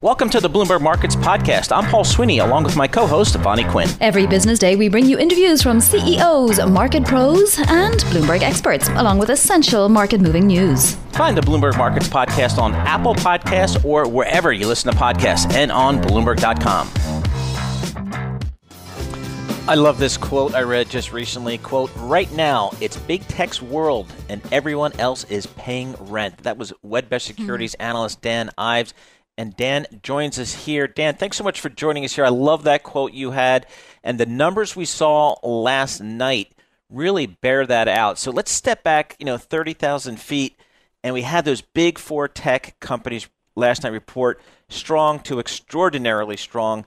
[0.00, 1.76] Welcome to the Bloomberg Markets Podcast.
[1.76, 3.88] I'm Paul Sweeney, along with my co host, Vonnie Quinn.
[4.00, 9.18] Every business day, we bring you interviews from CEOs, market pros, and Bloomberg experts, along
[9.18, 10.94] with essential market moving news.
[11.14, 15.72] Find the Bloomberg Markets Podcast on Apple Podcasts or wherever you listen to podcasts and
[15.72, 16.88] on Bloomberg.com.
[19.68, 21.58] I love this quote I read just recently.
[21.58, 26.38] Quote, right now, it's big tech's world and everyone else is paying rent.
[26.44, 27.82] That was Wedbush Securities mm-hmm.
[27.82, 28.94] analyst Dan Ives
[29.38, 30.88] and Dan joins us here.
[30.88, 32.24] Dan, thanks so much for joining us here.
[32.24, 33.66] I love that quote you had,
[34.02, 36.52] and the numbers we saw last night
[36.90, 38.18] really bear that out.
[38.18, 40.58] So let's step back, you know, 30,000 feet,
[41.04, 46.84] and we had those big four tech companies last night report strong to extraordinarily strong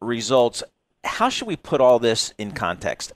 [0.00, 0.62] results.
[1.04, 3.12] How should we put all this in context?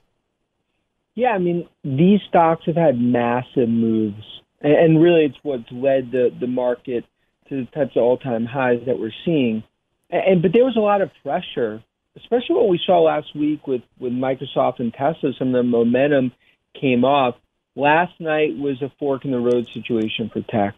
[1.15, 4.23] Yeah, I mean, these stocks have had massive moves,
[4.61, 7.03] and really it's what's led the, the market–
[7.49, 9.63] to the types of all-time highs that we're seeing.
[10.09, 11.83] And but there was a lot of pressure,
[12.15, 15.33] especially what we saw last week with with Microsoft and Tesla.
[15.37, 16.31] Some of the momentum
[16.79, 17.35] came off.
[17.75, 20.75] Last night was a fork in the road situation for tech,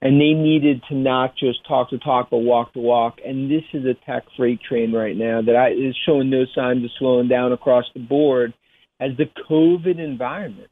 [0.00, 3.20] and they needed to not just talk the talk but walk the walk.
[3.24, 6.84] And this is a tech freight train right now that I, is showing no signs
[6.84, 8.54] of slowing down across the board,
[8.98, 10.70] as the COVID environment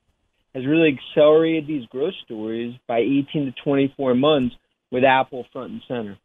[0.54, 4.54] has really accelerated these growth stories by 18 to 24 months
[4.92, 6.18] with Apple front and center.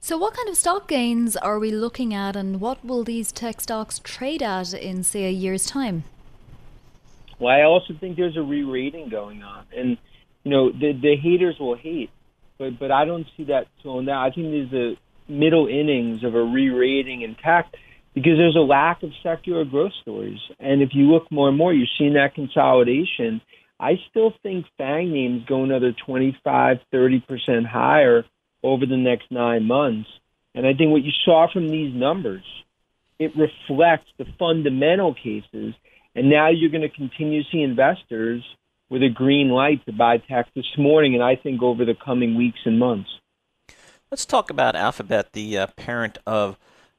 [0.00, 3.60] So, what kind of stock gains are we looking at, and what will these tech
[3.60, 6.04] stocks trade at in, say, a year's time?
[7.38, 9.98] Well, I also think there's a re-rating going on, and
[10.44, 12.10] you know the the haters will hate,
[12.56, 14.24] but but I don't see that slowing down.
[14.24, 17.74] I think there's a middle innings of a re-rating in tech
[18.14, 21.74] because there's a lack of secular growth stories, and if you look more and more,
[21.74, 23.42] you're seeing that consolidation
[23.78, 28.24] I still think FANG names go another 25, 30% higher
[28.62, 30.08] over the next nine months.
[30.54, 32.44] And I think what you saw from these numbers,
[33.18, 35.74] it reflects the fundamental cases.
[36.14, 38.42] And now you're going to continue to see investors
[38.88, 42.36] with a green light to buy tech this morning, and I think over the coming
[42.36, 43.10] weeks and months.
[44.10, 46.56] Let's talk about Alphabet, the uh, parent of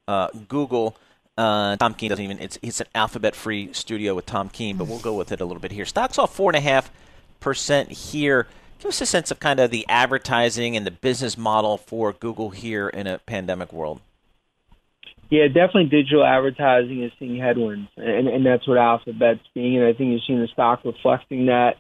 [0.08, 0.98] uh, Google.
[1.38, 2.40] Uh, Tom Keene doesn't even.
[2.40, 5.62] It's it's an alphabet-free studio with Tom Keene, but we'll go with it a little
[5.62, 5.86] bit here.
[5.86, 6.92] Stocks off four and a half
[7.40, 8.48] percent here.
[8.80, 12.50] Give us a sense of kind of the advertising and the business model for Google
[12.52, 14.02] here in a pandemic world.
[15.30, 19.94] Yeah, definitely digital advertising is seeing headwinds, and, and that's what Alphabet's seeing, and I
[19.94, 21.76] think you're seeing the stock reflecting that.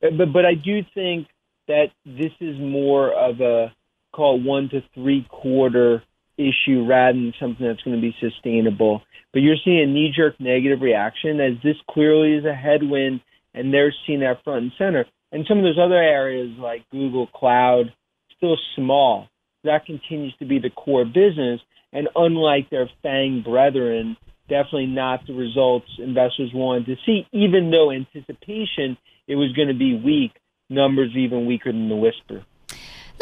[0.00, 1.26] But but I do think
[1.66, 3.74] that this is more of a
[4.12, 6.02] call one to three quarter
[6.36, 9.02] issue rather than something that's going to be sustainable.
[9.32, 13.20] But you're seeing a knee jerk negative reaction as this clearly is a headwind
[13.54, 15.06] and they're seeing that front and center.
[15.32, 17.92] And some of those other areas like Google Cloud,
[18.36, 19.28] still small.
[19.64, 21.60] That continues to be the core business.
[21.92, 24.16] And unlike their FANG brethren,
[24.48, 28.96] definitely not the results investors wanted to see, even though anticipation
[29.26, 30.32] it was going to be weak,
[30.68, 32.44] numbers even weaker than the whisper.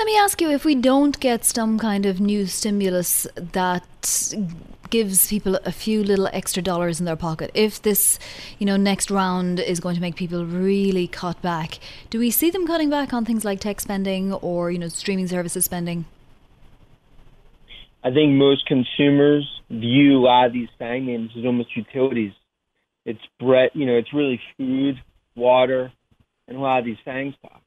[0.02, 4.24] Let me ask you if we don't get some kind of new stimulus that
[4.90, 8.18] gives people a few little extra dollars in their pocket, if this,
[8.58, 11.78] you know, next round is going to make people really cut back,
[12.10, 15.28] do we see them cutting back on things like tech spending or, you know, streaming
[15.28, 16.04] services spending?
[18.02, 22.32] I think most consumers view a lot of these FANG names as almost utilities.
[23.04, 25.00] It's bread, you know, it's really food,
[25.36, 25.92] water,
[26.48, 27.61] and a lot of these FANG stocks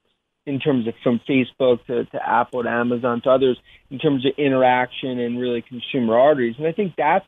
[0.46, 3.58] in terms of from Facebook to, to Apple to Amazon to others
[3.90, 6.56] in terms of interaction and really consumer arteries.
[6.58, 7.26] And I think that's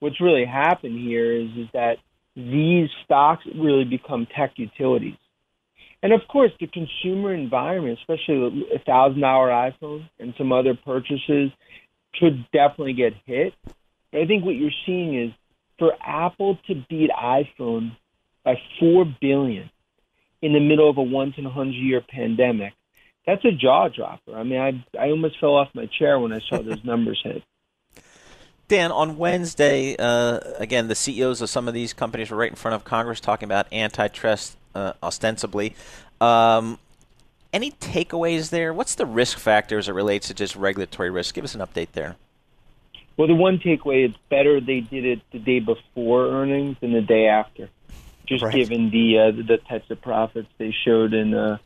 [0.00, 1.98] what's really happened here is is that
[2.36, 5.16] these stocks really become tech utilities.
[6.02, 11.50] And of course, the consumer environment, especially a thousand dollar iPhone and some other purchases,
[12.18, 13.54] could definitely get hit.
[14.10, 15.32] But I think what you're seeing is
[15.78, 17.96] for Apple to beat iPhone
[18.44, 19.70] by four billion
[20.42, 22.72] in the middle of a once in a hundred year pandemic,
[23.26, 24.36] that's a jaw dropper.
[24.36, 27.42] I mean, I I almost fell off my chair when I saw those numbers hit.
[28.68, 32.56] Dan, on Wednesday, uh, again, the CEOs of some of these companies were right in
[32.56, 35.74] front of Congress talking about antitrust, uh, ostensibly.
[36.20, 36.78] Um,
[37.52, 38.72] any takeaways there?
[38.72, 41.34] What's the risk factor as it relates to just regulatory risk?
[41.34, 42.14] Give us an update there.
[43.16, 47.02] Well, the one takeaway is better they did it the day before earnings than the
[47.02, 47.68] day after,
[48.30, 48.54] just right.
[48.54, 51.58] given the uh, the types of profits they showed in uh,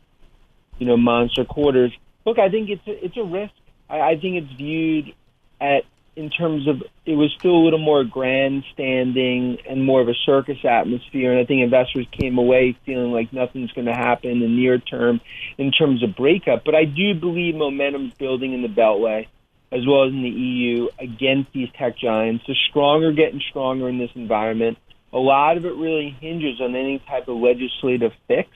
[0.79, 1.93] you know monster quarters.
[2.25, 3.53] Look, I think it's a, it's a risk.
[3.89, 5.13] I, I think it's viewed
[5.61, 5.83] at
[6.15, 10.57] in terms of it was still a little more grandstanding and more of a circus
[10.63, 11.31] atmosphere.
[11.31, 14.79] And I think investors came away feeling like nothing's going to happen in the near
[14.79, 15.21] term
[15.57, 16.63] in terms of breakup.
[16.65, 19.27] But I do believe momentum's building in the Beltway
[19.71, 22.45] as well as in the EU against these tech giants.
[22.47, 24.77] The stronger getting stronger in this environment.
[25.15, 28.49] A lot of it really hinges on any type of legislative fix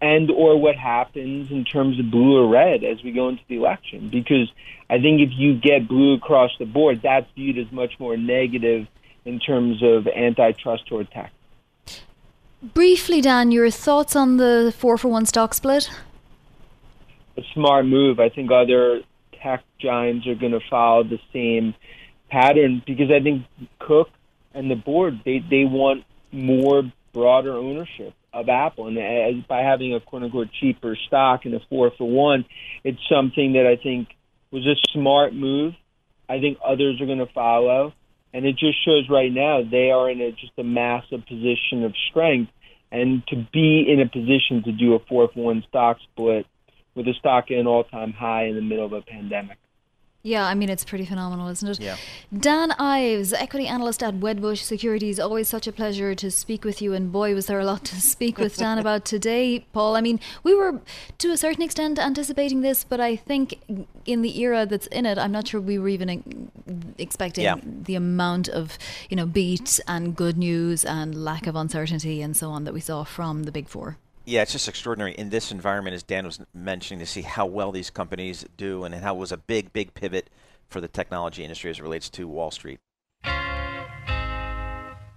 [0.00, 3.56] and or what happens in terms of blue or red as we go into the
[3.56, 4.48] election because
[4.88, 8.86] I think if you get blue across the board that's viewed as much more negative
[9.24, 11.32] in terms of antitrust or tech.
[12.62, 15.90] Briefly Dan, your thoughts on the 4 for 1 stock split?
[17.36, 18.20] A smart move.
[18.20, 19.02] I think other
[19.42, 21.74] tech giants are going to follow the same
[22.30, 23.44] pattern because I think
[23.80, 24.08] Cook
[24.58, 26.82] and the board they they want more
[27.12, 31.60] broader ownership of Apple, and as, by having a quote unquote cheaper stock in a
[31.70, 32.44] four for one,
[32.84, 34.08] it's something that I think
[34.50, 35.74] was a smart move.
[36.28, 37.94] I think others are going to follow,
[38.34, 41.94] and it just shows right now they are in a, just a massive position of
[42.10, 42.52] strength,
[42.90, 46.46] and to be in a position to do a four for one stock split
[46.94, 49.58] with a stock at an all time high in the middle of a pandemic.
[50.28, 51.80] Yeah, I mean, it's pretty phenomenal, isn't it?
[51.80, 51.96] Yeah.
[52.36, 55.18] Dan Ives, equity analyst at Wedbush Securities.
[55.18, 56.92] Always such a pleasure to speak with you.
[56.92, 59.96] And boy, was there a lot to speak with Dan about today, Paul.
[59.96, 60.80] I mean, we were
[61.16, 63.58] to a certain extent anticipating this, but I think
[64.04, 66.50] in the era that's in it, I'm not sure we were even
[66.98, 67.56] expecting yeah.
[67.64, 68.76] the amount of,
[69.08, 72.80] you know, beat and good news and lack of uncertainty and so on that we
[72.80, 73.96] saw from the big four.
[74.28, 77.72] Yeah, it's just extraordinary in this environment, as Dan was mentioning, to see how well
[77.72, 80.28] these companies do and how it was a big, big pivot
[80.68, 82.78] for the technology industry as it relates to Wall Street.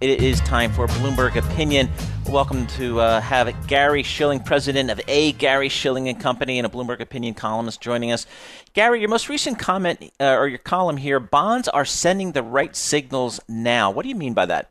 [0.00, 1.90] is time for Bloomberg Opinion.
[2.26, 5.32] Welcome to uh, have Gary Shilling, president of A.
[5.32, 8.26] Gary Shilling and Company, and a Bloomberg Opinion columnist joining us.
[8.72, 12.74] Gary, your most recent comment uh, or your column here: bonds are sending the right
[12.74, 13.90] signals now.
[13.90, 14.70] What do you mean by that?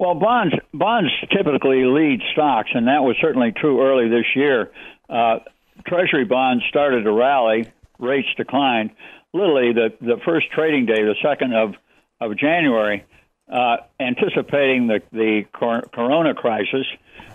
[0.00, 4.70] Well, bonds bonds typically lead stocks, and that was certainly true early this year.
[5.10, 5.40] Uh,
[5.86, 8.92] Treasury bonds started to rally, rates declined.
[9.34, 11.74] Literally, the the first trading day, the second of
[12.18, 13.04] of January,
[13.52, 16.86] uh, anticipating the the cor- Corona crisis,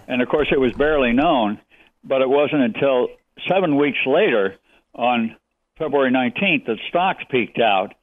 [0.08, 1.60] and of course it was barely known,
[2.04, 3.10] but it wasn't until
[3.48, 4.56] seven weeks later,
[4.96, 5.36] on
[5.78, 7.94] February 19th, that stocks peaked out.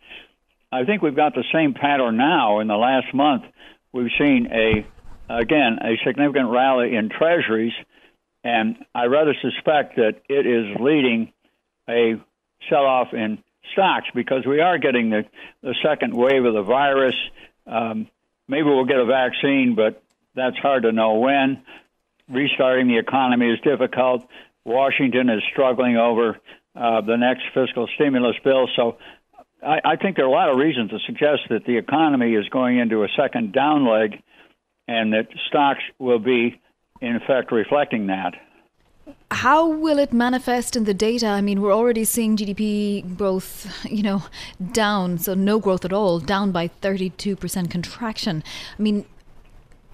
[0.71, 3.43] I think we've got the same pattern now in the last month
[3.93, 4.87] we've seen a
[5.29, 7.73] again a significant rally in treasuries,
[8.45, 11.33] and I rather suspect that it is leading
[11.89, 12.21] a
[12.69, 13.43] sell-off in
[13.73, 15.25] stocks because we are getting the
[15.63, 17.15] the second wave of the virus.
[17.67, 18.09] Um,
[18.49, 20.03] maybe we'll get a vaccine, but
[20.35, 21.63] that's hard to know when.
[22.29, 24.27] Restarting the economy is difficult.
[24.65, 26.39] Washington is struggling over
[26.75, 28.97] uh, the next fiscal stimulus bill, so
[29.65, 32.49] I, I think there are a lot of reasons to suggest that the economy is
[32.49, 34.23] going into a second down leg
[34.89, 36.61] and that stocks will be,
[37.01, 38.35] in effect, reflecting that.
[39.31, 41.27] How will it manifest in the data?
[41.27, 44.25] I mean, we're already seeing GDP growth, you know,
[44.73, 48.45] down, so no growth at all, down by 32% contraction.
[48.79, 49.07] I mean,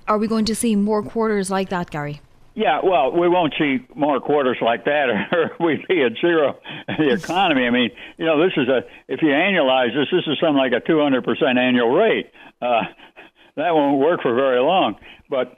[0.07, 2.21] are we going to see more quarters like that, Gary?
[2.59, 6.97] Yeah, well, we won't see more quarters like that, or we'd be at zero in
[6.99, 7.65] the economy.
[7.65, 10.73] I mean, you know, this is a if you annualize this, this is something like
[10.73, 12.33] a 200 percent annual rate.
[12.61, 12.83] Uh,
[13.57, 14.97] that won't work for very long.
[15.31, 15.57] But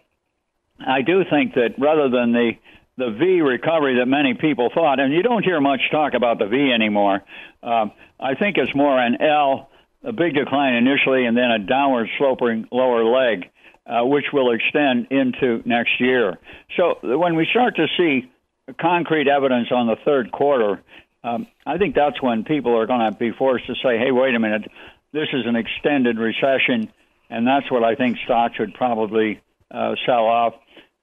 [0.78, 2.52] I do think that rather than the
[2.98, 6.48] the V recovery that many people thought, and you don't hear much talk about the
[6.48, 7.24] V anymore.
[7.62, 9.70] Um, I think it's more an L,
[10.04, 13.48] a big decline initially, and then a downward sloping lower leg
[13.90, 16.38] uh, which will extend into next year.
[16.76, 18.30] So when we start to see
[18.80, 20.80] concrete evidence on the third quarter,
[21.24, 24.34] um, I think that's when people are going to be forced to say, hey, wait
[24.34, 24.70] a minute,
[25.12, 26.92] this is an extended recession.
[27.28, 30.54] And that's what I think stocks would probably uh, sell off.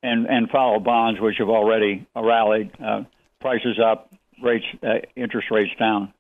[0.03, 3.03] and and follow bonds, which have already rallied, uh,
[3.41, 6.13] prices up, rates, uh, interest rates down.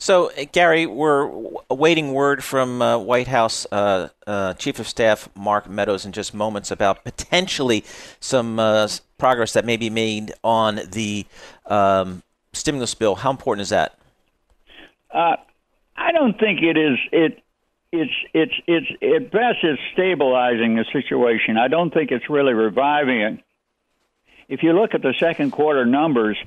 [0.00, 1.28] So, uh, Gary, we're
[1.68, 6.32] awaiting word from uh, White House uh, uh, Chief of Staff Mark Meadows in just
[6.32, 7.84] moments about potentially
[8.20, 8.88] some uh,
[9.18, 11.26] progress that may be made on the
[11.66, 13.16] um, stimulus bill.
[13.16, 13.98] How important is that?
[15.12, 15.34] Uh,
[15.96, 16.98] I don't think it is.
[17.10, 17.42] It
[17.90, 21.56] it's it's it's at best it's stabilizing the situation.
[21.56, 23.40] I don't think it's really reviving it.
[24.48, 26.38] If you look at the second quarter numbers,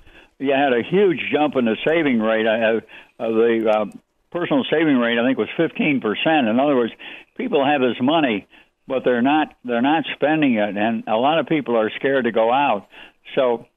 [0.42, 2.48] you had a huge jump in the saving rate.
[2.48, 2.82] Uh,
[3.20, 3.86] the uh,
[4.32, 5.20] personal saving rate.
[5.20, 6.48] I think was 15 percent.
[6.48, 6.94] In other words,
[7.38, 8.48] people have this money,
[8.88, 12.32] but they're not they're not spending it, and a lot of people are scared to
[12.32, 12.88] go out.
[13.36, 13.68] So,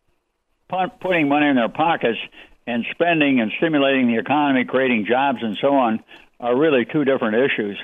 [1.00, 2.18] putting money in their pockets
[2.66, 6.02] and spending and stimulating the economy, creating jobs, and so on
[6.40, 7.78] are really two different issues.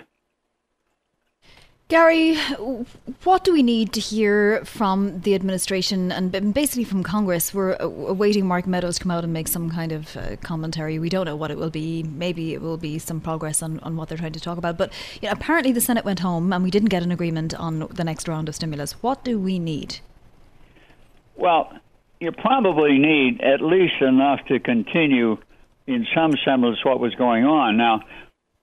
[1.90, 2.36] Gary,
[3.24, 7.52] what do we need to hear from the administration and basically from Congress?
[7.52, 11.00] We're awaiting Mark Meadows to come out and make some kind of uh, commentary.
[11.00, 12.04] We don't know what it will be.
[12.04, 14.78] Maybe it will be some progress on, on what they're trying to talk about.
[14.78, 17.80] But you know, apparently the Senate went home and we didn't get an agreement on
[17.80, 18.92] the next round of stimulus.
[19.02, 19.98] What do we need?
[21.34, 21.72] Well,
[22.20, 25.38] you probably need at least enough to continue
[25.88, 27.76] in some semblance what was going on.
[27.76, 28.02] Now,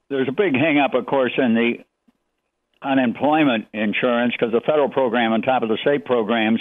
[0.09, 1.83] there's a big hang up, of course, in the
[2.81, 6.59] unemployment insurance because the federal program on top of the state programs,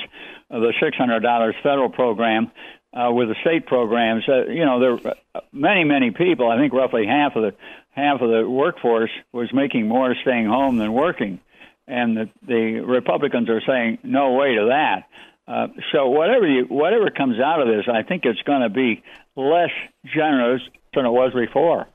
[0.51, 2.51] uh, the $600 federal program
[2.93, 6.51] uh, with the state programs, uh, you know, there are many, many people.
[6.51, 7.55] I think roughly half of the
[7.91, 11.41] half of the workforce was making more staying home than working,
[11.87, 15.05] and the, the Republicans are saying no way to that.
[15.49, 19.03] Uh, so whatever you whatever comes out of this, I think it's going to be
[19.37, 19.71] less
[20.05, 20.63] generous
[20.95, 21.87] than it was before.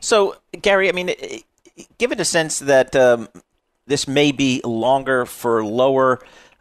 [0.00, 1.10] So, Gary, I mean,
[1.98, 3.28] given a sense that um,
[3.86, 6.20] this may be longer for lower,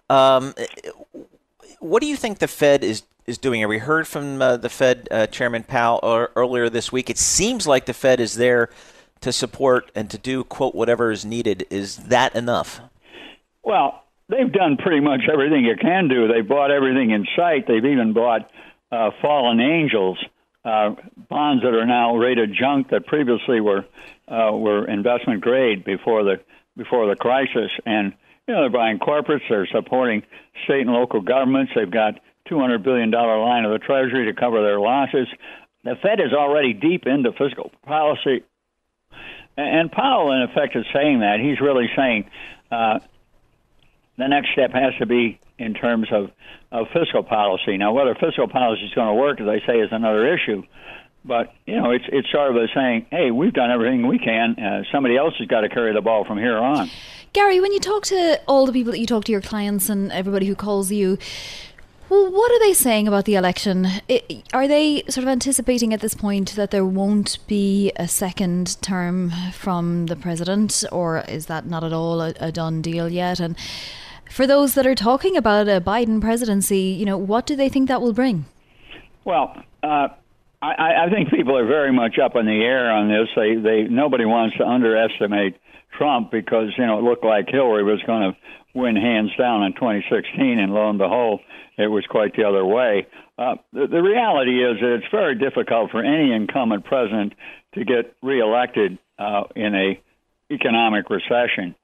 [0.09, 0.53] um,
[1.79, 3.61] what do you think the Fed is is doing?
[3.61, 5.99] Have we heard from uh, the Fed uh, Chairman Powell
[6.35, 7.09] earlier this week?
[7.09, 8.69] It seems like the Fed is there
[9.21, 11.65] to support and to do quote whatever is needed.
[11.69, 12.81] Is that enough?
[13.63, 16.27] Well, they've done pretty much everything you can do.
[16.27, 17.67] They bought everything in sight.
[17.67, 18.49] They've even bought
[18.91, 20.17] uh, fallen angels
[20.69, 20.95] uh,
[21.29, 23.85] bonds that are now rated junk that previously were
[24.27, 26.39] uh, were investment grade before the
[26.77, 27.71] before the crisis.
[27.85, 28.13] And
[28.47, 30.23] you know they're buying corporates, they're supporting
[30.65, 31.71] state and local governments.
[31.75, 35.27] They've got 200 billion dollar line of the Treasury to cover their losses.
[35.83, 38.43] The Fed is already deep into fiscal policy,
[39.57, 42.29] and Powell, in effect, is saying that he's really saying
[42.71, 42.99] uh,
[44.17, 46.31] the next step has to be in terms of,
[46.71, 47.77] of fiscal policy.
[47.77, 50.63] Now, whether fiscal policy is going to work, as I say, is another issue.
[51.25, 54.55] But you know, it's it's sort of a saying, "Hey, we've done everything we can.
[54.57, 56.89] Uh, somebody else has got to carry the ball from here on."
[57.33, 60.11] Gary, when you talk to all the people that you talk to, your clients and
[60.13, 61.17] everybody who calls you,
[62.09, 63.87] well, what are they saying about the election?
[64.51, 69.31] Are they sort of anticipating at this point that there won't be a second term
[69.53, 73.39] from the president, or is that not at all a, a done deal yet?
[73.39, 73.55] And
[74.29, 77.88] for those that are talking about a Biden presidency, you know, what do they think
[77.88, 78.45] that will bring?
[79.25, 80.09] Well, uh,
[80.62, 83.29] I, I think people are very much up in the air on this.
[83.36, 85.57] They, they, nobody wants to underestimate
[85.98, 88.38] Trump because you know it looked like Hillary was going to
[88.74, 91.41] win hands down in 2016, and lo and behold,
[91.77, 93.07] it was quite the other way.
[93.38, 97.33] Uh, the, the reality is that it's very difficult for any incumbent president
[97.74, 100.01] to get reelected uh, in a
[100.51, 101.75] economic recession,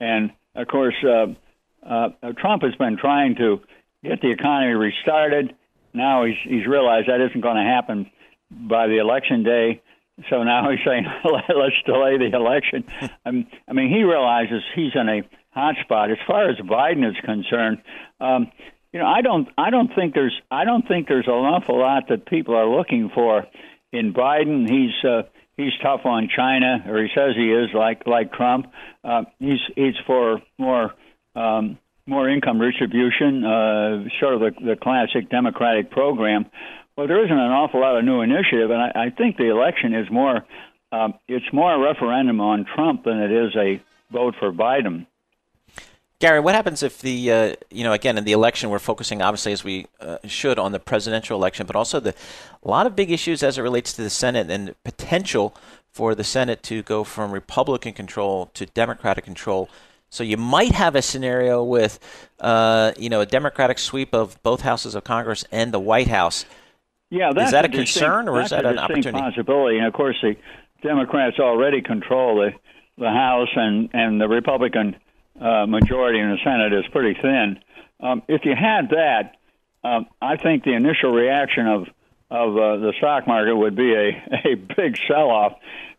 [0.00, 1.26] and of course, uh,
[1.84, 3.60] uh, Trump has been trying to
[4.02, 5.54] get the economy restarted.
[5.92, 8.10] Now he's he's realized that isn't going to happen
[8.50, 9.82] by the election day.
[10.30, 12.84] So now he's saying, let's delay the election.
[13.26, 16.10] Um, I mean, he realizes he's in a hot spot.
[16.10, 17.78] As far as Biden is concerned,
[18.20, 18.52] um,
[18.92, 22.08] you know, I don't, I don't think there's, I don't think there's an awful lot
[22.10, 23.46] that people are looking for
[23.92, 24.68] in Biden.
[24.68, 25.22] He's, uh,
[25.56, 28.66] he's tough on China, or he says he is, like like Trump.
[29.02, 30.92] Uh, he's he's for more
[31.34, 36.46] um, more income redistribution, uh, sort of the, the classic Democratic program.
[36.96, 39.94] Well, there isn't an awful lot of new initiative, and I, I think the election
[39.94, 40.44] is more
[40.92, 45.06] um, it's more a referendum on Trump than it is a vote for Biden.
[46.20, 49.52] Gary, what happens if the uh, you know again in the election we're focusing obviously
[49.52, 52.14] as we uh, should on the presidential election, but also the
[52.62, 55.54] a lot of big issues as it relates to the Senate and potential
[55.90, 59.68] for the Senate to go from Republican control to Democratic control
[60.10, 61.98] so you might have a scenario with,
[62.40, 66.44] uh, you know, a Democratic sweep of both houses of Congress and the White House.
[67.10, 69.12] Yeah, that's is that a, a concern or is that an opportunity?
[69.12, 70.36] Possibility, and of course the
[70.82, 72.50] Democrats already control the
[72.96, 74.96] the House, and and the Republican
[75.40, 77.58] uh, majority in the Senate is pretty thin.
[78.00, 79.36] um, if you had that,
[79.82, 81.86] um, I think the initial reaction of
[82.30, 84.08] of uh, the stock market would be a,
[84.48, 85.52] a big sell off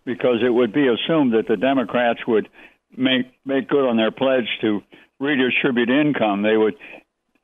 [0.05, 2.49] because it would be assumed that the Democrats would
[2.97, 4.81] make make good on their pledge to
[5.19, 6.41] redistribute income.
[6.41, 6.75] They would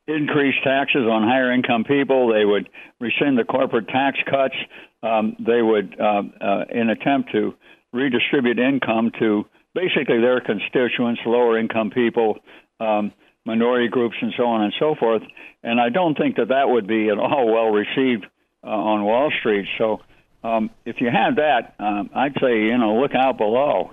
[0.08, 2.34] increase taxes on higher income people.
[2.34, 4.56] They would rescind the corporate tax cuts.
[5.04, 7.56] Um, they would, uh, uh, in attempt to
[7.94, 12.40] redistribute income to basically their constituents, lower income people,
[12.80, 13.12] um,
[13.46, 15.24] minority groups, and so on and so forth.
[15.64, 18.26] And I don't think that that would be at all well received
[18.64, 19.68] uh, on Wall Street.
[19.78, 20.02] So
[20.44, 23.92] um, if you had that, um, I'd say you know look out below.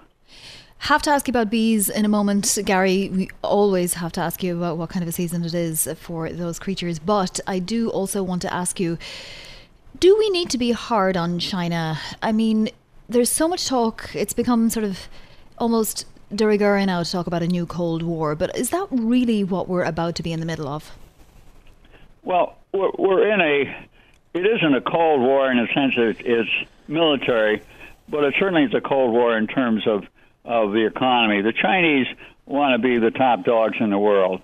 [0.79, 3.11] Have to ask you about bees in a moment, Gary.
[3.11, 6.31] We always have to ask you about what kind of a season it is for
[6.31, 6.99] those creatures.
[6.99, 8.97] But I do also want to ask you
[10.01, 11.99] do we need to be hard on China?
[12.23, 12.71] I mean,
[13.09, 15.09] there's so much talk, it's become sort of
[15.59, 19.43] almost de rigueur now to talk about a new Cold War, but is that really
[19.43, 20.93] what we're about to be in the middle of?
[22.23, 23.89] Well, we're, we're in a,
[24.35, 26.51] it isn't a Cold War in a sense that it's
[26.87, 27.63] military,
[28.09, 30.05] but it certainly is a Cold War in terms of
[30.49, 31.43] of the economy.
[31.43, 32.07] The Chinese
[32.47, 34.41] want to be the top dogs in the world,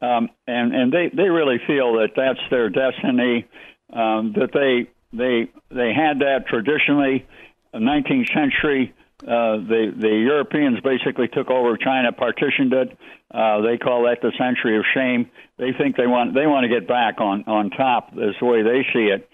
[0.00, 3.44] um, and and they they really feel that that's their destiny.
[3.92, 7.26] Um, that they they they had that traditionally.
[7.74, 12.96] 19th century, uh, the the Europeans basically took over China, partitioned it.
[13.30, 15.30] Uh, they call that the century of shame.
[15.58, 18.12] They think they want they want to get back on on top.
[18.16, 19.28] Is the way they see it.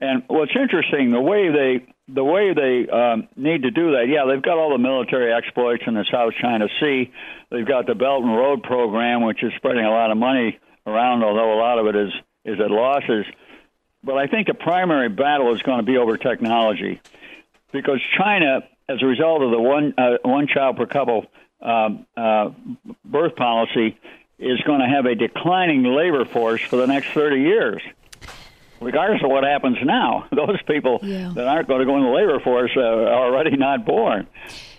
[0.00, 4.24] And what's interesting, the way they the way they um, need to do that, yeah,
[4.24, 7.12] they've got all the military exploits in the South China Sea.
[7.50, 11.22] They've got the Belt and Road program, which is spreading a lot of money around,
[11.22, 12.12] although a lot of it is
[12.44, 13.26] is at losses.
[14.02, 17.00] But I think the primary battle is going to be over technology,
[17.72, 21.26] because China, as a result of the one uh, one child per couple
[21.60, 22.50] um, uh,
[23.04, 23.98] birth policy,
[24.38, 27.82] is going to have a declining labor force for the next 30 years
[28.80, 31.32] regardless of what happens now, those people yeah.
[31.34, 34.26] that aren't going to go in the labor force uh, are already not born.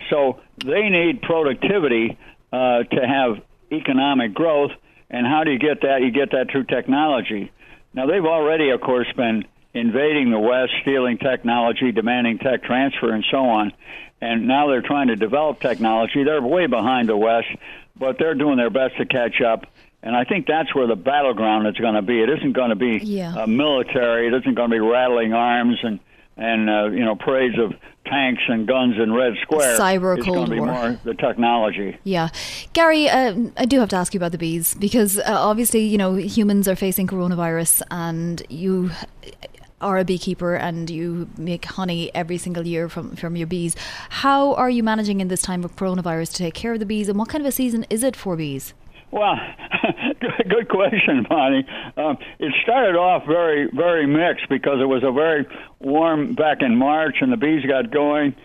[0.09, 2.17] So they need productivity
[2.51, 4.71] uh, to have economic growth.
[5.09, 6.01] And how do you get that?
[6.01, 7.51] You get that through technology.
[7.93, 13.25] Now, they've already, of course, been invading the West, stealing technology, demanding tech transfer, and
[13.29, 13.73] so on.
[14.21, 16.23] And now they're trying to develop technology.
[16.23, 17.47] They're way behind the West,
[17.95, 19.65] but they're doing their best to catch up.
[20.01, 22.21] And I think that's where the battleground is going to be.
[22.21, 23.35] It isn't going to be yeah.
[23.35, 24.27] uh, military.
[24.27, 25.99] It isn't going to be rattling arms and
[26.37, 27.73] and uh, you know parades of
[28.05, 29.77] tanks and guns in Red Square.
[29.77, 30.67] Cyber it's Cold going to be War.
[30.67, 31.97] more the technology.
[32.03, 32.29] Yeah,
[32.73, 35.97] Gary, uh, I do have to ask you about the bees because uh, obviously you
[35.97, 38.91] know humans are facing coronavirus, and you
[39.81, 43.77] are a beekeeper and you make honey every single year from, from your bees.
[44.09, 47.09] How are you managing in this time of coronavirus to take care of the bees,
[47.09, 48.73] and what kind of a season is it for bees?
[49.11, 49.35] Well,
[50.49, 51.67] good question, Vonnie.
[51.97, 55.47] Um, it started off very, very mixed because it was a very
[55.79, 58.35] warm back in March, and the bees got going,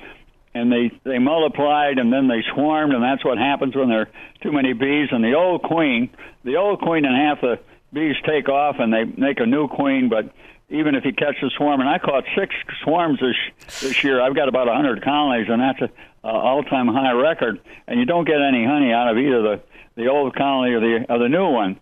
[0.55, 4.11] and they they multiplied, and then they swarmed, and that's what happens when there are
[4.43, 5.09] too many bees.
[5.11, 6.11] And the old queen,
[6.45, 7.59] the old queen, and half the
[7.93, 10.33] bees take off, and they make a new queen, but
[10.71, 13.37] even if you catch a swarm, and I caught six swarms this
[13.81, 14.21] this year.
[14.21, 15.91] I've got about a hundred colonies, and that's a,
[16.27, 17.61] a all-time high record.
[17.87, 19.63] And you don't get any honey out of either the
[19.97, 21.79] the old colony or the or the new one.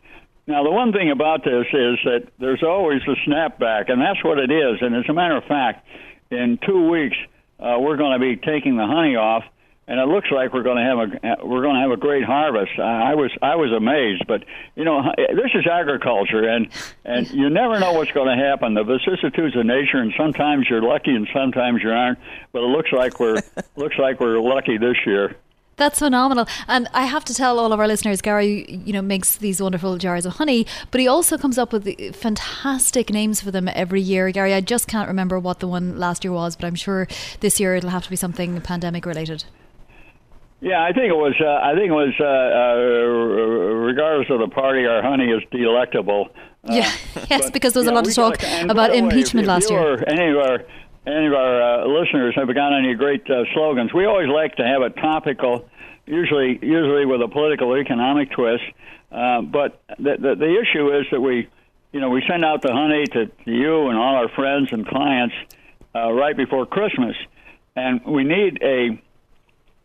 [0.47, 4.39] Now, the one thing about this is that there's always a snapback, and that's what
[4.39, 4.79] it is.
[4.81, 5.87] And as a matter of fact,
[6.31, 7.17] in two weeks,
[7.61, 9.45] uh, we're going to be taking the honey off,
[9.87, 12.25] and it looks like we're going to have a we're going to have a great
[12.25, 12.73] harvest.
[12.79, 14.45] I was I was amazed, but
[14.75, 16.69] you know this is agriculture, and
[17.05, 18.75] and you never know what's going to happen.
[18.75, 22.19] The vicissitudes of nature, and sometimes you're lucky, and sometimes you aren't.
[22.53, 23.43] But it looks like we're
[23.77, 25.37] looks like we're lucky this year.
[25.83, 26.47] That's phenomenal.
[26.69, 29.99] And I have to tell all of our listeners, Gary, you know, makes these wonderful
[29.99, 34.31] jars of honey, but he also comes up with fantastic names for them every year.
[34.31, 37.09] Gary, I just can't remember what the one last year was, but I'm sure
[37.41, 39.43] this year it'll have to be something pandemic related.
[40.61, 41.35] Yeah, I think it was.
[41.41, 42.15] Uh, I think it was.
[42.21, 46.29] Uh, uh, regardless of the party, our honey is delectable.
[46.63, 46.93] Uh, yeah,
[47.29, 48.41] yes, but, because there was a lot of talk
[48.71, 50.05] about impeachment way, if, last year.
[50.07, 50.65] Any of our
[51.07, 53.93] any of our uh, listeners have got any great uh, slogans?
[53.93, 55.69] We always like to have a topical
[56.13, 58.65] usually usually with a political economic twist.
[59.11, 61.49] Uh, but the, the the issue is that we,
[61.93, 64.87] you know, we send out the honey to, to you and all our friends and
[64.87, 65.35] clients
[65.95, 67.17] uh, right before Christmas,
[67.75, 69.01] and we need a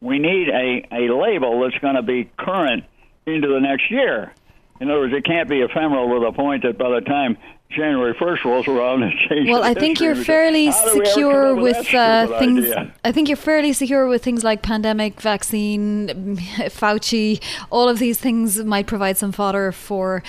[0.02, 2.84] we need a a label that's going to be current
[3.26, 4.34] into the next year.
[4.80, 7.38] In other words, it can't be ephemeral to the point that by the time
[7.70, 9.50] January 1st rolls around and changes.
[9.50, 12.66] Well, I think you're fairly secure with uh, things.
[12.66, 12.94] Idea?
[13.04, 17.42] I think you're fairly secure with things like pandemic, vaccine, Fauci.
[17.70, 20.24] All of these things might provide some fodder for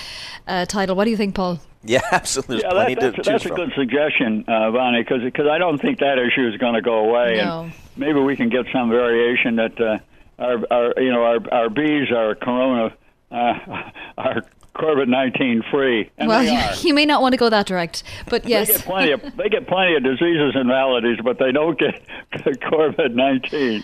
[0.47, 0.95] uh, title.
[0.95, 1.59] What do you think, Paul?
[1.81, 2.57] Yeah, absolutely.
[2.57, 6.45] yeah, that, that's, that's a good suggestion, uh, Vonnie, because I don't think that issue
[6.45, 7.61] is going to go away, no.
[7.61, 9.99] and maybe we can get some variation that uh,
[10.39, 12.93] our, our you know our our bees are corona
[13.31, 14.43] uh, are
[14.79, 16.09] COVID nineteen free.
[16.17, 19.21] well, you may not want to go that direct, but yes, they get plenty of
[19.37, 22.01] they get plenty of diseases and maladies, but they don't get
[22.33, 23.83] COVID nineteen.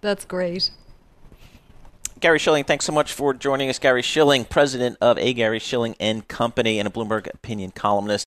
[0.00, 0.70] That's great.
[2.20, 3.78] Gary Shilling, thanks so much for joining us.
[3.78, 5.32] Gary Shilling, president of A.
[5.32, 8.26] Gary Shilling and Company, and a Bloomberg opinion columnist.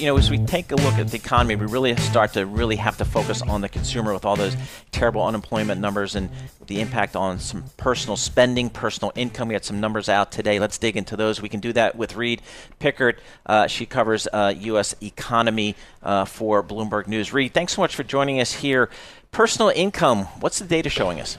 [0.00, 2.76] you know, as we take a look at the economy, we really start to really
[2.76, 4.56] have to focus on the consumer with all those
[4.92, 6.30] terrible unemployment numbers and
[6.66, 9.48] the impact on some personal spending, personal income.
[9.48, 10.58] We had some numbers out today.
[10.58, 11.42] Let's dig into those.
[11.42, 12.40] We can do that with Reade
[12.78, 13.18] Pickert.
[13.44, 14.94] Uh, she covers uh, U.S.
[15.02, 17.34] economy uh, for Bloomberg News.
[17.34, 18.88] Reade, thanks so much for joining us here.
[19.32, 21.36] Personal income, what's the data showing us?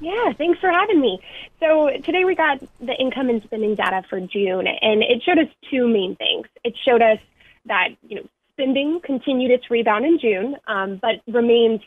[0.00, 1.20] Yeah, thanks for having me.
[1.60, 5.48] So today we got the income and spending data for June, and it showed us
[5.70, 6.48] two main things.
[6.64, 7.18] It showed us
[7.66, 11.80] that you know spending continued its rebound in June, um, but remains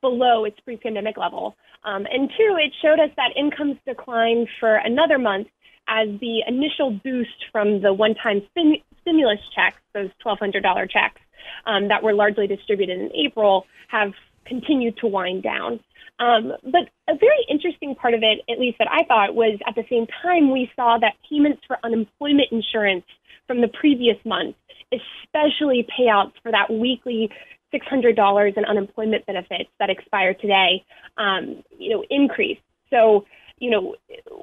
[0.00, 1.56] below its pre-pandemic level.
[1.84, 5.48] Um, and two, it showed us that incomes declined for another month
[5.88, 11.20] as the initial boost from the one-time stim- stimulus checks, those $1,200 checks
[11.66, 14.12] um, that were largely distributed in April, have
[14.46, 15.80] continued to wind down.
[16.20, 19.74] Um, but a very interesting part of it, at least that I thought, was at
[19.74, 23.04] the same time we saw that payments for unemployment insurance
[23.46, 24.54] from the previous month
[24.92, 27.30] especially payouts for that weekly
[27.72, 30.84] $600 in unemployment benefits that expire today,
[31.16, 32.58] um, you know, increase.
[32.90, 33.26] So,
[33.58, 33.94] you know,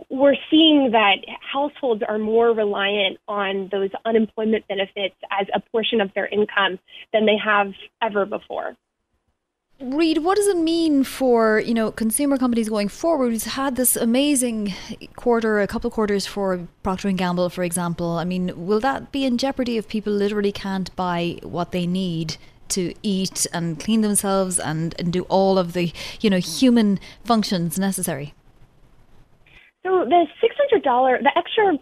[0.10, 6.14] we're seeing that households are more reliant on those unemployment benefits as a portion of
[6.14, 6.80] their income
[7.12, 8.78] than they have ever before.
[9.80, 13.30] Reade, what does it mean for you know consumer companies going forward?
[13.30, 14.74] We've had this amazing
[15.16, 18.18] quarter, a couple quarters for Procter and Gamble, for example.
[18.18, 22.38] I mean, will that be in jeopardy if people literally can't buy what they need
[22.70, 27.78] to eat and clean themselves and, and do all of the you know human functions
[27.78, 28.34] necessary?
[29.86, 31.78] So the six hundred dollar, the extra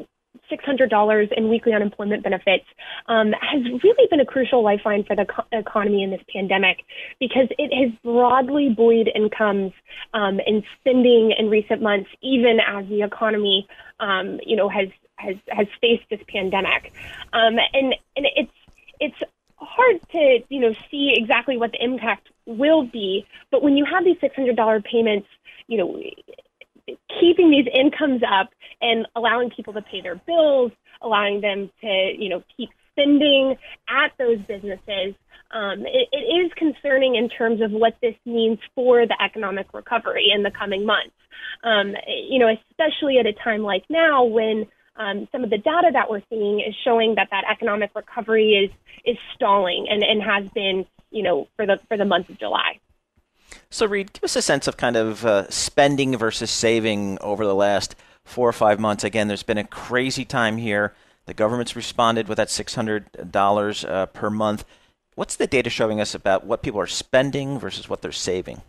[0.51, 2.65] $600 in weekly unemployment benefits
[3.07, 6.83] um, has really been a crucial lifeline for the co- economy in this pandemic
[7.19, 9.73] because it has broadly buoyed incomes
[10.13, 13.67] um, and spending in recent months, even as the economy,
[13.99, 16.91] um, you know, has has has faced this pandemic,
[17.33, 18.51] um, and and it's
[18.99, 19.15] it's
[19.57, 24.03] hard to you know see exactly what the impact will be, but when you have
[24.03, 25.27] these $600 payments,
[25.67, 25.99] you know
[27.25, 28.49] keeping these incomes up
[28.81, 33.55] and allowing people to pay their bills, allowing them to, you know, keep spending
[33.89, 35.15] at those businesses.
[35.51, 40.27] Um, it, it is concerning in terms of what this means for the economic recovery
[40.35, 41.15] in the coming months.
[41.63, 44.65] Um, you know, especially at a time like now when
[44.97, 48.71] um, some of the data that we're seeing is showing that that economic recovery is
[49.05, 52.79] is stalling and, and has been, you know, for the for the month of July.
[53.69, 57.55] So, Reade, give us a sense of kind of uh, spending versus saving over the
[57.55, 59.03] last four or five months.
[59.03, 60.93] Again, there's been a crazy time here.
[61.25, 64.65] The government's responded with that $600 uh, per month.
[65.15, 68.61] What's the data showing us about what people are spending versus what they're saving?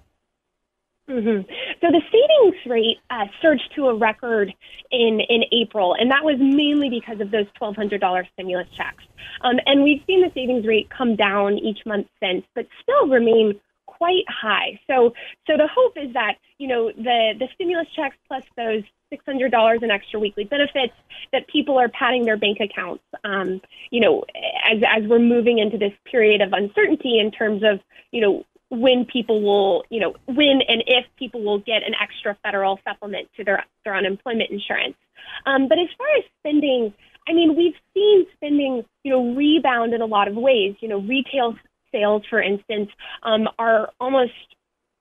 [1.09, 1.49] Mm-hmm.
[1.81, 4.53] So the savings rate uh, surged to a record
[4.91, 9.05] in in April, and that was mainly because of those twelve hundred dollar stimulus checks.
[9.43, 13.61] Um, and we've seen the savings rate come down each month since, but still remain
[13.97, 14.81] quite high.
[14.87, 15.15] So,
[15.47, 19.53] so the hope is that you know the the stimulus checks plus those six hundred
[19.53, 20.95] dollars in extra weekly benefits
[21.33, 23.05] that people are padding their bank accounts.
[23.25, 24.25] Um, you know,
[24.65, 27.81] as as we're moving into this period of uncertainty in terms of
[28.11, 32.37] you know when people will, you know, when and if people will get an extra
[32.43, 34.97] federal supplement to their their unemployment insurance.
[35.45, 36.93] Um, but as far as spending,
[37.29, 40.75] I mean, we've seen spending, you know, rebound in a lot of ways.
[40.81, 41.57] You know, retail
[41.93, 42.91] sales, for instance,
[43.23, 44.33] um, are almost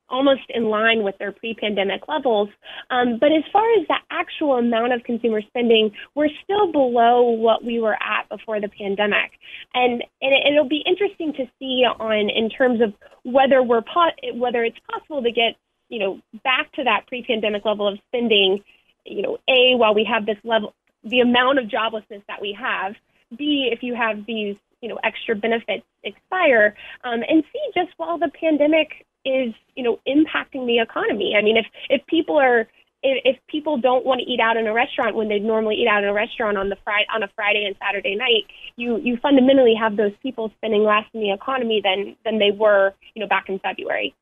[0.09, 2.49] almost in line with their pre-pandemic levels.
[2.89, 7.63] Um, but as far as the actual amount of consumer spending, we're still below what
[7.63, 9.31] we were at before the pandemic,
[9.73, 12.93] and, and it'll be interesting to see on in terms of
[13.23, 15.55] whether we're po- whether it's possible to get
[15.89, 18.63] you know back to that pre-pandemic level of spending.
[19.05, 22.93] You know, a while we have this level, the amount of joblessness that we have.
[23.35, 28.17] B, if you have these you know extra benefits expire, um, and C, just while
[28.17, 31.35] the pandemic is you know impacting the economy.
[31.37, 32.67] I mean, if if people are
[33.03, 36.03] if people don't want to eat out in a restaurant when they'd normally eat out
[36.03, 38.45] in a restaurant on the Friday on a Friday and Saturday night,
[38.77, 42.93] you you fundamentally have those people spending less in the economy than than they were
[43.13, 44.15] you know back in February.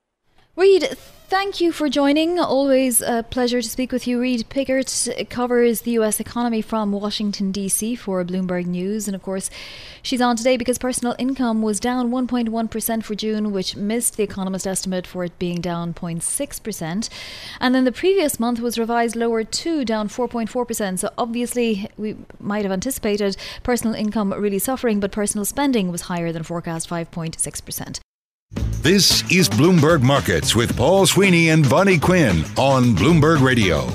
[0.56, 0.96] Reade,
[1.30, 2.40] thank you for joining.
[2.40, 4.22] Always a pleasure to speak with you.
[4.22, 7.96] Reade Pickert covers the US economy from Washington, D.C.
[7.96, 9.08] for Bloomberg News.
[9.08, 9.50] And of course,
[10.04, 14.68] she's on today because personal income was down 1.1% for June, which missed the economist
[14.68, 17.10] estimate for it being down 0.6%.
[17.60, 21.00] And then the previous month was revised lower too, down 4.4%.
[21.00, 26.32] So obviously, we might have anticipated personal income really suffering, but personal spending was higher
[26.32, 28.00] than forecast 5.6%.
[28.82, 33.88] This is Bloomberg Markets with Paul Sweeney and Vonnie Quinn on Bloomberg Radio.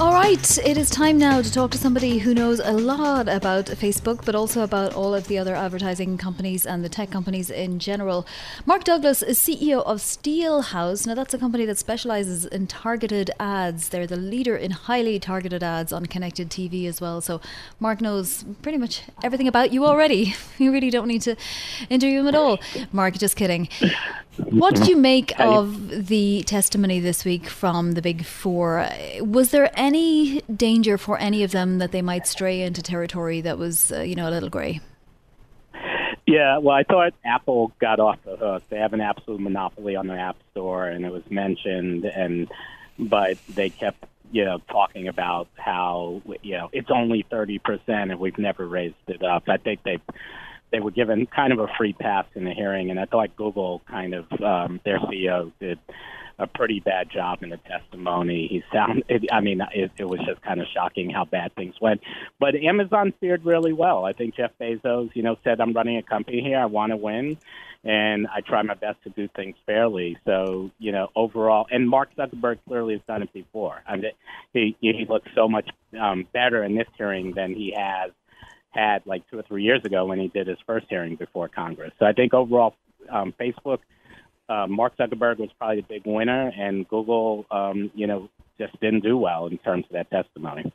[0.00, 3.66] All right, it is time now to talk to somebody who knows a lot about
[3.66, 7.80] Facebook, but also about all of the other advertising companies and the tech companies in
[7.80, 8.24] general.
[8.64, 11.04] Mark Douglas is CEO of Steelhouse.
[11.04, 13.88] Now, that's a company that specializes in targeted ads.
[13.88, 17.20] They're the leader in highly targeted ads on connected TV as well.
[17.20, 17.40] So,
[17.80, 20.36] Mark knows pretty much everything about you already.
[20.58, 21.36] You really don't need to
[21.88, 22.58] interview him at all.
[22.90, 23.68] Mark, just kidding.
[24.38, 28.88] What did you make of the testimony this week from the Big Four?
[29.20, 29.87] Was there any
[30.56, 34.14] danger for any of them that they might stray into territory that was, uh, you
[34.14, 34.80] know, a little grey?
[36.28, 38.62] Yeah, well, I thought Apple got off the hook.
[38.68, 42.50] They have an absolute monopoly on their App Store, and it was mentioned, and
[42.98, 48.20] but they kept, you know, talking about how, you know, it's only thirty percent, and
[48.20, 49.44] we've never raised it up.
[49.48, 50.00] I think they
[50.70, 53.80] they were given kind of a free pass in the hearing, and I thought Google
[53.88, 55.78] kind of um, their CEO did
[56.38, 58.46] a pretty bad job in the testimony.
[58.48, 62.00] He sounded, I mean, it, it was just kind of shocking how bad things went.
[62.38, 64.04] But Amazon fared really well.
[64.04, 66.58] I think Jeff Bezos, you know, said, "I'm running a company here.
[66.58, 67.38] I want to win."
[67.84, 70.18] And I try my best to do things fairly.
[70.24, 73.82] So, you know, overall, and Mark Zuckerberg clearly has done it before.
[73.86, 74.10] I mean,
[74.52, 78.10] he he looks so much um, better in this hearing than he has
[78.70, 81.92] had like two or three years ago when he did his first hearing before Congress.
[81.98, 82.74] So I think overall,
[83.10, 83.78] um, Facebook,
[84.48, 89.00] uh, Mark Zuckerberg was probably the big winner, and Google, um, you know, just didn't
[89.04, 90.72] do well in terms of that testimony.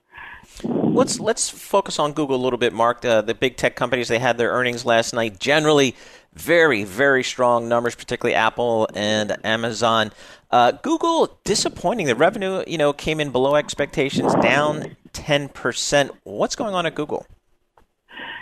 [0.64, 3.04] Let's let's focus on Google a little bit, Mark.
[3.04, 5.40] Uh, the big tech companies they had their earnings last night.
[5.40, 5.96] Generally,
[6.34, 10.12] very very strong numbers, particularly Apple and Amazon.
[10.52, 12.06] Uh, Google disappointing.
[12.06, 16.12] The revenue, you know, came in below expectations, down ten percent.
[16.24, 17.26] What's going on at Google?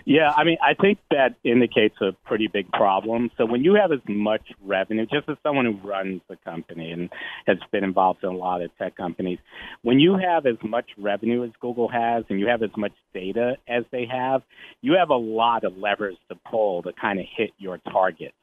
[0.06, 3.30] Yeah, I mean, I think that indicates a pretty big problem.
[3.38, 7.10] So when you have as much revenue, just as someone who runs a company and
[7.46, 9.40] has been involved in a lot of tech companies,
[9.84, 13.58] when you have as much revenue as Google has and you have as much data
[13.68, 14.42] as they have,
[14.82, 18.34] you have a lot of levers to pull to kind of hit your targets.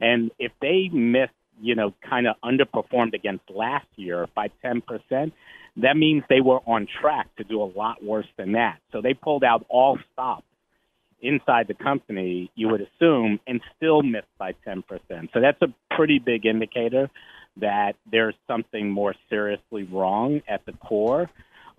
[0.00, 5.32] And if they miss, you know, kind of underperformed against last year by 10%,
[5.76, 8.78] that means they were on track to do a lot worse than that.
[8.92, 10.44] So they pulled out all stops
[11.22, 14.82] inside the company, you would assume, and still miss by 10%.
[15.32, 17.10] So that's a pretty big indicator
[17.56, 21.28] that there's something more seriously wrong at the core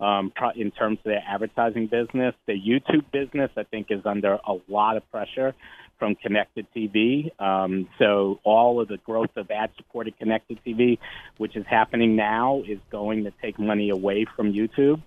[0.00, 2.34] um, in terms of their advertising business.
[2.46, 5.54] The YouTube business, I think, is under a lot of pressure
[5.98, 7.30] from connected TV.
[7.40, 10.98] Um, so all of the growth of ad-supported connected TV,
[11.38, 15.00] which is happening now, is going to take money away from YouTube.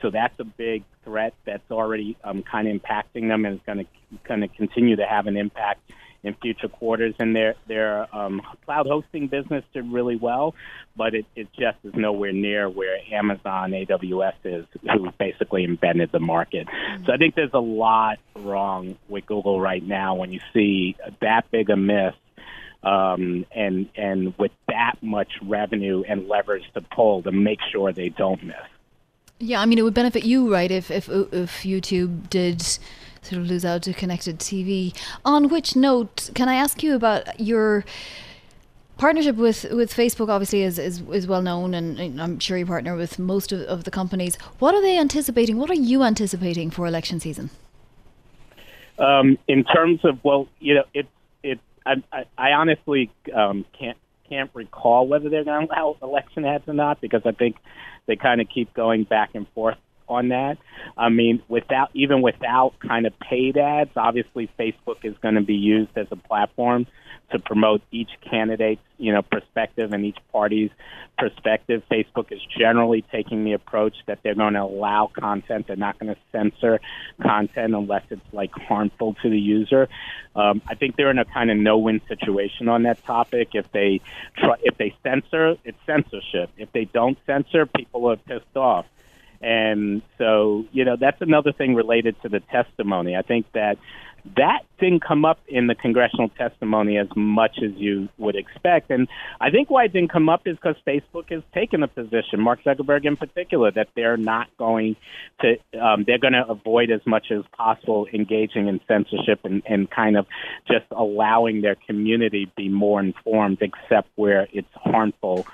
[0.00, 3.78] So that's a big threat that's already um, kind of impacting them and is going
[3.78, 3.86] to
[4.26, 5.80] going to continue to have an impact
[6.22, 7.14] in future quarters.
[7.18, 10.54] And their their um, cloud hosting business did really well,
[10.96, 16.20] but it, it just is nowhere near where Amazon AWS is, who basically invented the
[16.20, 16.66] market.
[16.66, 17.06] Mm-hmm.
[17.06, 21.50] So I think there's a lot wrong with Google right now when you see that
[21.50, 22.14] big a miss.
[22.80, 28.08] Um, and and with that much revenue and levers to pull to make sure they
[28.08, 28.56] don't miss.
[29.40, 33.46] Yeah, I mean, it would benefit you, right, if if if YouTube did sort of
[33.46, 34.96] lose out to connected TV.
[35.24, 37.84] On which note, can I ask you about your
[38.96, 40.28] partnership with, with Facebook?
[40.28, 43.84] Obviously, is, is is well known, and I'm sure you partner with most of, of
[43.84, 44.36] the companies.
[44.58, 45.56] What are they anticipating?
[45.56, 47.50] What are you anticipating for election season?
[48.98, 51.08] Um, in terms of well, you know, it's
[51.44, 51.60] it.
[51.86, 53.96] I, I, I honestly um, can't
[54.28, 57.56] can't recall whether they're going to allow election ads or not because I think
[58.06, 60.58] they kind of keep going back and forth on that.
[60.96, 65.54] I mean, without even without kind of paid ads, obviously Facebook is going to be
[65.54, 66.86] used as a platform
[67.30, 70.70] to promote each candidate's, you know, perspective and each party's
[71.18, 71.82] perspective.
[71.90, 75.66] Facebook is generally taking the approach that they're going to allow content.
[75.66, 76.80] They're not going to censor
[77.20, 79.88] content unless it's like harmful to the user.
[80.34, 83.50] Um, I think they're in a kind of no-win situation on that topic.
[83.52, 84.00] If they
[84.36, 86.50] try, if they censor, it's censorship.
[86.56, 88.86] If they don't censor, people are pissed off.
[89.40, 93.16] And so, you know, that's another thing related to the testimony.
[93.16, 93.78] I think that
[94.36, 98.90] that didn't come up in the congressional testimony as much as you would expect.
[98.90, 99.08] And
[99.40, 102.62] I think why it didn't come up is because Facebook has taken a position, Mark
[102.64, 104.96] Zuckerberg in particular, that they're not going
[105.40, 109.90] to, um, they're going to avoid as much as possible engaging in censorship and, and
[109.90, 110.26] kind of
[110.66, 115.46] just allowing their community be more informed, except where it's harmful,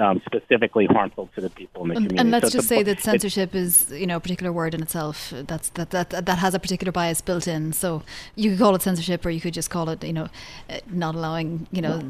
[0.00, 2.18] um, specifically harmful to the people in the community.
[2.18, 5.32] And let's so just say that censorship is, you know, a particular word in itself.
[5.46, 7.72] That's that that that has a particular bias built in.
[7.72, 8.02] So
[8.34, 10.28] you could call it censorship, or you could just call it, you know,
[10.70, 12.00] uh, not allowing, you know,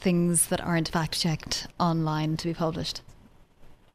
[0.00, 3.00] things that aren't fact checked online to be published.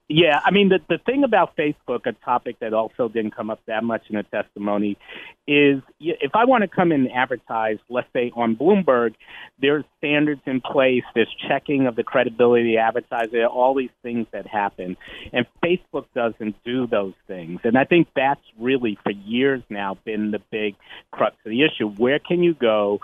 [0.07, 3.59] Yeah, I mean the the thing about Facebook, a topic that also didn't come up
[3.65, 4.99] that much in the testimony,
[5.47, 9.15] is if I want to come and advertise, let's say on Bloomberg,
[9.59, 14.27] there's standards in place, there's checking of the credibility of the advertiser, all these things
[14.31, 14.95] that happen,
[15.33, 20.29] and Facebook doesn't do those things, and I think that's really for years now been
[20.29, 20.75] the big
[21.09, 21.89] crux of the issue.
[21.89, 22.99] Where can you go?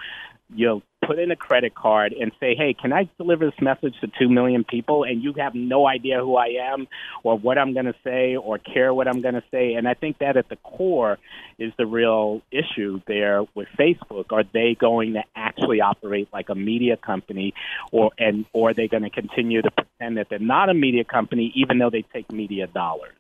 [0.54, 3.96] You know, put in a credit card and say, hey, can I deliver this message
[4.02, 5.04] to 2 million people?
[5.04, 6.88] And you have no idea who I am
[7.24, 9.74] or what I'm going to say or care what I'm going to say.
[9.74, 11.18] And I think that at the core
[11.58, 14.32] is the real issue there with Facebook.
[14.32, 17.54] Are they going to actually operate like a media company
[17.92, 21.04] or, and, or are they going to continue to pretend that they're not a media
[21.04, 23.14] company even though they take media dollars?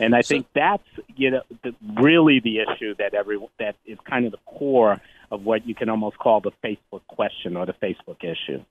[0.00, 3.98] And I so, think that's you know the, really the issue that every that is
[4.08, 7.72] kind of the core of what you can almost call the Facebook question or the
[7.74, 8.62] Facebook issue.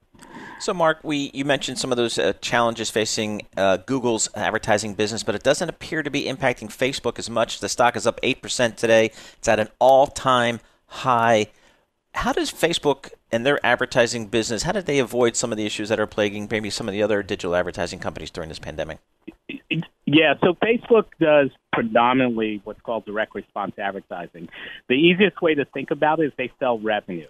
[0.59, 5.23] So, Mark, we you mentioned some of those uh, challenges facing uh, Google's advertising business,
[5.23, 7.59] but it doesn't appear to be impacting Facebook as much.
[7.59, 11.47] The stock is up eight percent today; it's at an all-time high.
[12.13, 14.63] How does Facebook and their advertising business?
[14.63, 17.03] How did they avoid some of the issues that are plaguing maybe some of the
[17.03, 18.99] other digital advertising companies during this pandemic?
[20.05, 24.47] Yeah, so Facebook does predominantly what's called direct response advertising.
[24.87, 27.27] The easiest way to think about it is they sell revenue.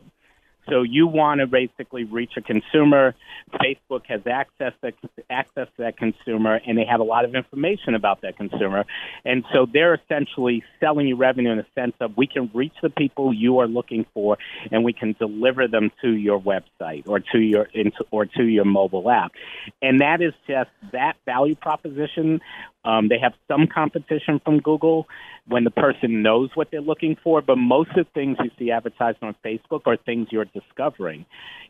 [0.69, 3.15] So you want to basically reach a consumer.
[3.53, 4.93] Facebook has access to,
[5.29, 8.85] access to that consumer, and they have a lot of information about that consumer.
[9.25, 12.89] And so they're essentially selling you revenue in the sense of we can reach the
[12.89, 14.37] people you are looking for,
[14.71, 17.67] and we can deliver them to your website or to your
[18.11, 19.33] or to your mobile app.
[19.81, 22.41] And that is just that value proposition
[22.85, 25.07] um, they have some competition from Google
[25.47, 28.71] when the person knows what they're looking for, but most of the things you see
[28.71, 31.25] advertised on Facebook are things you're discovering.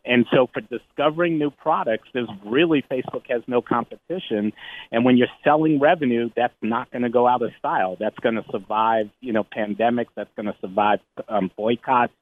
[0.06, 4.52] And so for discovering new products, there's really Facebook has no competition.
[4.92, 7.96] And when you're selling revenue, that's not going to go out of style.
[8.00, 10.10] That's going to survive, you know, pandemics.
[10.16, 11.00] That's going to survive
[11.30, 12.14] um, boycotts,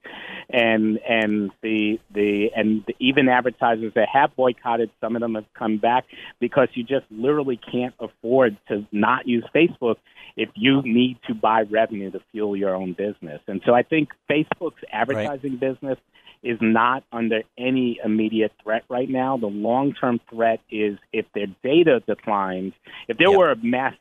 [0.50, 5.78] and and the the and even advertisers that have boycotted, some of them have come
[5.78, 6.06] back
[6.40, 9.98] because you just literally can't afford to not use Facebook
[10.38, 13.42] if you need to buy revenue to fuel your own business.
[13.48, 15.60] And so I think Facebook's advertising right.
[15.60, 15.98] business
[16.44, 19.38] is not under any immediate threat right now.
[19.38, 22.74] The long term threat is if their data declines,
[23.08, 23.38] if there yep.
[23.38, 23.94] were a mass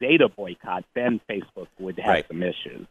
[0.00, 2.28] data boycott, then Facebook would have right.
[2.28, 2.86] some issues.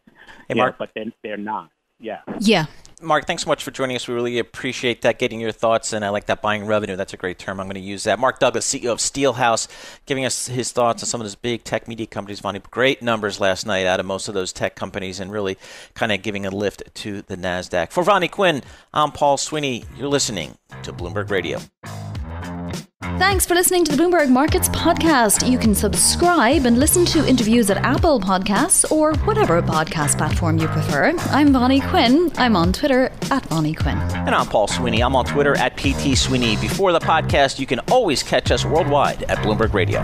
[0.47, 0.77] Hey, Mark.
[0.77, 1.69] but then they're not.
[2.03, 2.21] Yeah.
[2.39, 2.65] Yeah.
[3.01, 4.07] Mark, thanks so much for joining us.
[4.07, 6.95] We really appreciate that, getting your thoughts, and I like that buying revenue.
[6.95, 7.59] That's a great term.
[7.59, 8.17] I'm going to use that.
[8.17, 9.67] Mark Douglas, CEO of Steelhouse,
[10.05, 12.39] giving us his thoughts on some of those big tech media companies.
[12.39, 15.57] Finding great numbers last night out of most of those tech companies, and really
[15.95, 17.91] kind of giving a lift to the Nasdaq.
[17.91, 18.63] For Vonnie Quinn,
[18.93, 19.83] I'm Paul Sweeney.
[19.97, 21.59] You're listening to Bloomberg Radio.
[23.03, 25.49] Thanks for listening to the Bloomberg Markets podcast.
[25.49, 30.67] You can subscribe and listen to interviews at Apple Podcasts or whatever podcast platform you
[30.69, 31.13] prefer.
[31.31, 32.31] I'm Vonnie Quinn.
[32.37, 33.97] I'm on Twitter at Vonnie Quinn.
[33.97, 35.03] And I'm Paul Sweeney.
[35.03, 36.55] I'm on Twitter at PT Sweeney.
[36.55, 39.99] Before the podcast, you can always catch us worldwide at Bloomberg Radio.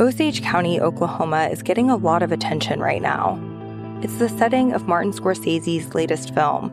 [0.00, 3.38] Osage County, Oklahoma is getting a lot of attention right now.
[4.02, 6.72] It's the setting of Martin Scorsese's latest film,